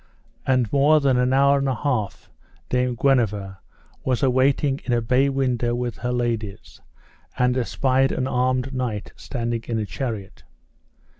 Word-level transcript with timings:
And 0.47 0.73
more 0.73 0.99
than 0.99 1.17
an 1.17 1.31
hour 1.31 1.59
and 1.59 1.69
an 1.69 1.75
half 1.75 2.31
Dame 2.69 2.95
Guenever 2.99 3.59
was 4.03 4.23
awaiting 4.23 4.81
in 4.85 4.93
a 4.93 4.99
bay 4.99 5.29
window 5.29 5.75
with 5.75 5.97
her 5.97 6.11
ladies, 6.11 6.81
and 7.37 7.55
espied 7.55 8.11
an 8.11 8.25
armed 8.25 8.73
knight 8.73 9.13
standing 9.15 9.63
in 9.67 9.77
a 9.77 9.85
chariot. 9.85 10.41